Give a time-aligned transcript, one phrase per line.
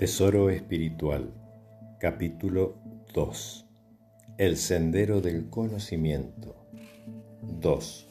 [0.00, 1.30] Tesoro Espiritual,
[1.98, 2.78] capítulo
[3.12, 3.66] 2.
[4.38, 6.56] El sendero del conocimiento.
[7.42, 8.08] 2.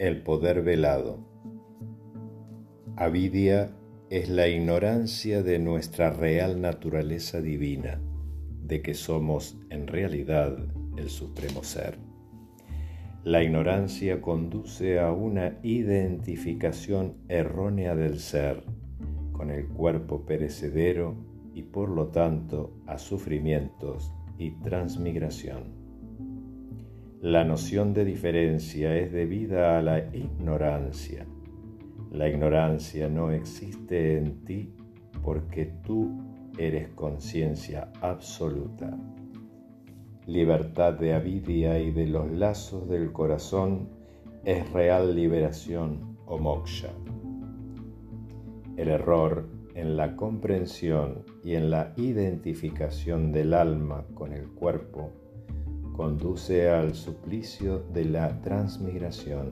[0.00, 1.20] El poder velado.
[2.96, 3.70] Avidia
[4.10, 8.00] es la ignorancia de nuestra real naturaleza divina,
[8.64, 10.58] de que somos en realidad
[10.96, 11.98] el Supremo Ser.
[13.22, 18.64] La ignorancia conduce a una identificación errónea del ser
[19.42, 21.16] con el cuerpo perecedero
[21.52, 25.64] y por lo tanto a sufrimientos y transmigración.
[27.20, 31.26] La noción de diferencia es debida a la ignorancia.
[32.12, 34.72] La ignorancia no existe en ti
[35.24, 36.12] porque tú
[36.56, 38.96] eres conciencia absoluta
[40.24, 43.88] libertad de avidia y de los lazos del corazón
[44.44, 46.90] es real liberación o moksha.
[48.76, 55.10] El error en la comprensión y en la identificación del alma con el cuerpo
[55.94, 59.50] conduce al suplicio de la transmigración.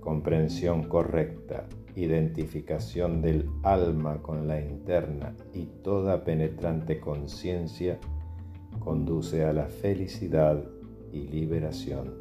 [0.00, 7.98] Comprensión correcta, identificación del alma con la interna y toda penetrante conciencia
[8.80, 10.64] conduce a la felicidad
[11.12, 12.14] y liberación.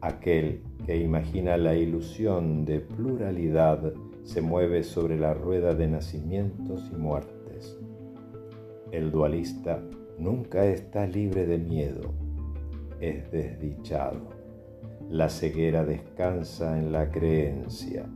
[0.00, 3.92] Aquel que imagina la ilusión de pluralidad
[4.24, 7.78] se mueve sobre la rueda de nacimientos y muertes.
[8.90, 9.82] El dualista
[10.18, 12.12] nunca está libre de miedo,
[13.00, 14.28] es desdichado.
[15.08, 18.06] La ceguera descansa en la creencia,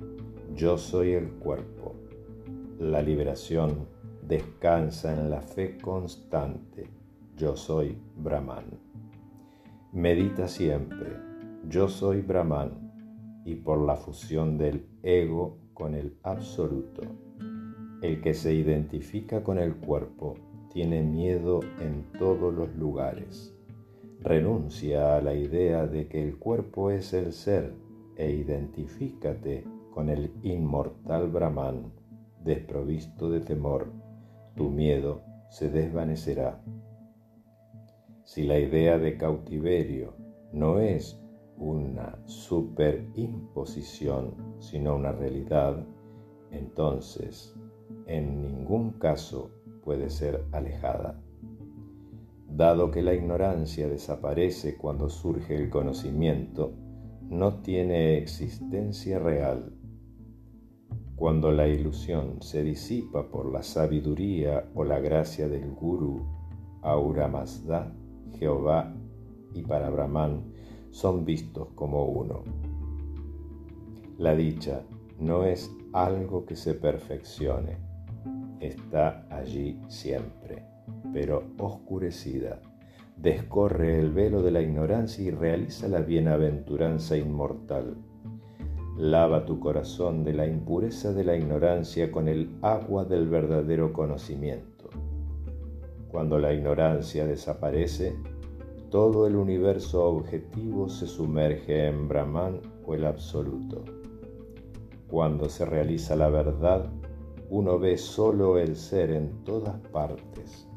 [0.54, 1.94] yo soy el cuerpo.
[2.78, 3.86] La liberación
[4.26, 6.88] descansa en la fe constante,
[7.36, 8.64] yo soy Brahman.
[9.92, 11.16] Medita siempre,
[11.68, 12.92] yo soy Brahman,
[13.44, 17.02] y por la fusión del ego con el absoluto.
[18.02, 20.34] El que se identifica con el cuerpo
[20.72, 23.54] tiene miedo en todos los lugares.
[24.20, 27.74] Renuncia a la idea de que el cuerpo es el ser
[28.16, 31.92] e identifícate con el inmortal Brahman,
[32.44, 33.92] desprovisto de temor.
[34.56, 36.62] Tu miedo se desvanecerá.
[38.24, 40.14] Si la idea de cautiverio
[40.52, 41.21] no es
[41.62, 45.86] una superimposición, sino una realidad,
[46.50, 47.54] entonces
[48.06, 49.52] en ningún caso
[49.84, 51.22] puede ser alejada.
[52.48, 56.74] Dado que la ignorancia desaparece cuando surge el conocimiento,
[57.30, 59.72] no tiene existencia real.
[61.16, 66.26] Cuando la ilusión se disipa por la sabiduría o la gracia del Guru,
[66.82, 67.94] Aura Mazda,
[68.38, 68.94] Jehová
[69.54, 70.52] y para Brahman
[70.92, 72.44] son vistos como uno.
[74.18, 74.82] La dicha
[75.18, 77.78] no es algo que se perfeccione,
[78.60, 80.64] está allí siempre,
[81.12, 82.60] pero oscurecida.
[83.16, 87.96] Descorre el velo de la ignorancia y realiza la bienaventuranza inmortal.
[88.96, 94.90] Lava tu corazón de la impureza de la ignorancia con el agua del verdadero conocimiento.
[96.10, 98.14] Cuando la ignorancia desaparece,
[98.92, 103.82] todo el universo objetivo se sumerge en Brahman o el absoluto.
[105.08, 106.92] Cuando se realiza la verdad,
[107.48, 110.68] uno ve solo el ser en todas partes.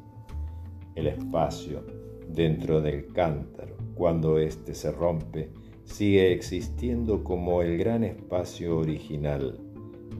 [0.95, 1.83] El espacio
[2.29, 5.51] dentro del cántaro, cuando éste se rompe,
[5.83, 9.59] sigue existiendo como el gran espacio original.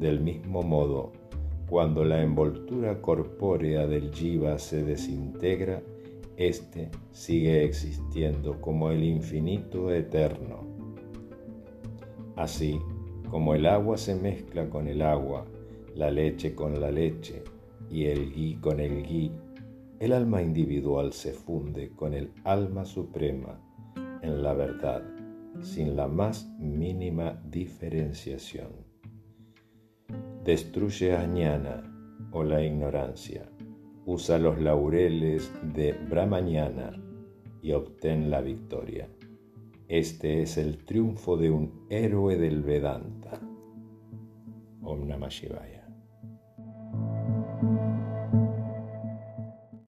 [0.02, 1.14] Del mismo modo,
[1.70, 5.82] cuando la envoltura corpórea del jiva se desintegra,
[6.38, 10.66] éste sigue existiendo como el infinito eterno.
[12.36, 12.80] Así
[13.30, 15.46] como el agua se mezcla con el agua,
[15.96, 17.44] la leche con la leche
[17.90, 19.32] y el gui con el gui,
[20.00, 23.60] el alma individual se funde con el alma suprema
[24.22, 25.04] en la verdad,
[25.62, 28.72] sin la más mínima diferenciación.
[30.44, 31.84] Destruye añana
[32.32, 33.50] o la ignorancia
[34.06, 37.02] usa los laureles de Brahmañana
[37.62, 39.10] y obtén la victoria.
[39.88, 43.40] Este es el triunfo de un héroe del Vedanta.
[44.82, 45.75] Om Namah Shivaya.